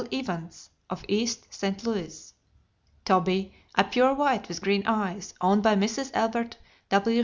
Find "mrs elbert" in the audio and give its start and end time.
5.75-6.57